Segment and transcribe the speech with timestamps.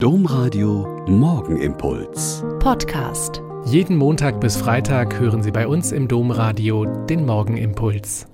[0.00, 2.44] Domradio Morgenimpuls.
[2.60, 3.42] Podcast.
[3.64, 8.28] Jeden Montag bis Freitag hören Sie bei uns im Domradio den Morgenimpuls.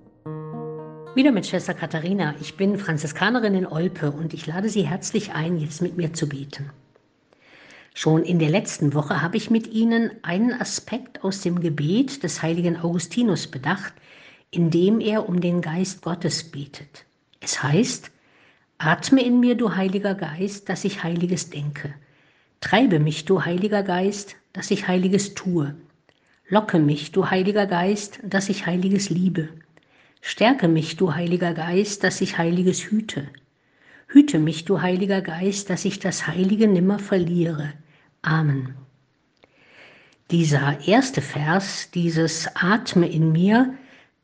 [1.14, 2.35] Wieder mit Schwester Katharina.
[2.38, 6.29] Ich bin Franziskanerin in Olpe und ich lade Sie herzlich ein, jetzt mit mir zu
[6.29, 6.69] beten.
[7.94, 12.42] Schon in der letzten Woche habe ich mit Ihnen einen Aspekt aus dem Gebet des
[12.42, 13.94] heiligen Augustinus bedacht,
[14.51, 17.06] in dem er um den Geist Gottes betet.
[17.41, 18.10] Es heißt,
[18.79, 21.95] Atme in mir, du Heiliger Geist, dass ich Heiliges denke.
[22.61, 25.74] Treibe mich, du Heiliger Geist, dass ich Heiliges tue.
[26.48, 29.48] Locke mich, du Heiliger Geist, dass ich Heiliges liebe.
[30.20, 33.29] Stärke mich, du Heiliger Geist, dass ich Heiliges hüte.
[34.09, 37.73] Hüte mich, du Heiliger Geist, dass ich das Heilige nimmer verliere.
[38.23, 38.74] Amen.
[40.30, 43.74] Dieser erste Vers, dieses Atme in mir,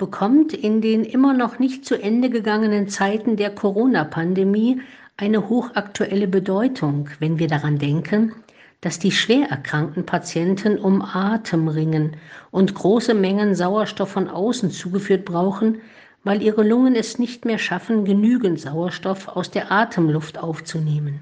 [0.01, 4.81] bekommt in den immer noch nicht zu Ende gegangenen Zeiten der Corona-Pandemie
[5.19, 8.33] eine hochaktuelle Bedeutung, wenn wir daran denken,
[8.81, 12.17] dass die schwer erkrankten Patienten um Atem ringen
[12.51, 15.83] und große Mengen Sauerstoff von außen zugeführt brauchen,
[16.25, 21.21] weil ihre Lungen es nicht mehr schaffen, genügend Sauerstoff aus der Atemluft aufzunehmen.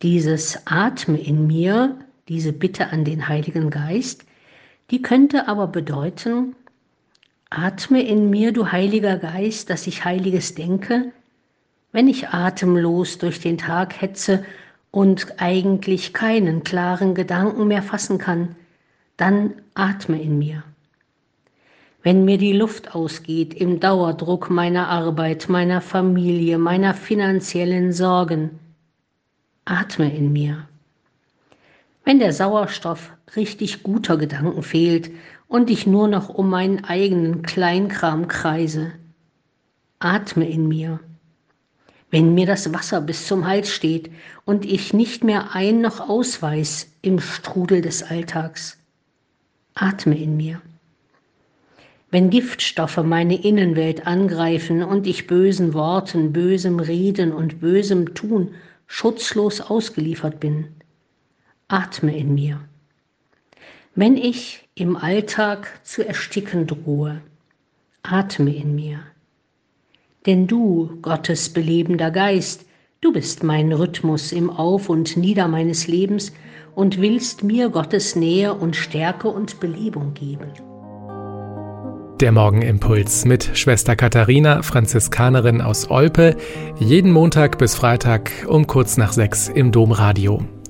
[0.00, 4.24] Dieses Atme in mir, diese Bitte an den Heiligen Geist,
[4.90, 6.56] die könnte aber bedeuten,
[7.58, 11.12] Atme in mir, du Heiliger Geist, dass ich Heiliges denke,
[11.90, 14.44] wenn ich atemlos durch den Tag hetze
[14.90, 18.56] und eigentlich keinen klaren Gedanken mehr fassen kann,
[19.16, 20.64] dann atme in mir.
[22.02, 28.58] Wenn mir die Luft ausgeht im Dauerdruck meiner Arbeit, meiner Familie, meiner finanziellen Sorgen,
[29.64, 30.68] atme in mir.
[32.06, 35.10] Wenn der Sauerstoff richtig guter Gedanken fehlt
[35.48, 38.92] und ich nur noch um meinen eigenen Kleinkram kreise.
[39.98, 41.00] Atme in mir.
[42.12, 44.12] Wenn mir das Wasser bis zum Hals steht
[44.44, 48.78] und ich nicht mehr ein noch ausweis im Strudel des Alltags.
[49.74, 50.62] Atme in mir.
[52.12, 58.54] Wenn Giftstoffe meine Innenwelt angreifen und ich bösen Worten, bösem Reden und bösem Tun
[58.86, 60.68] schutzlos ausgeliefert bin,
[61.68, 62.60] atme in mir.
[63.94, 67.22] Wenn ich im Alltag zu ersticken drohe,
[68.02, 69.00] atme in mir.
[70.26, 72.66] Denn du, Gottes belebender Geist,
[73.00, 76.32] du bist mein Rhythmus im Auf und Nieder meines Lebens
[76.74, 80.52] und willst mir Gottes Nähe und Stärke und Belebung geben.
[82.20, 86.36] Der Morgenimpuls mit Schwester Katharina, Franziskanerin aus Olpe,
[86.78, 90.42] jeden Montag bis Freitag um kurz nach sechs im Domradio.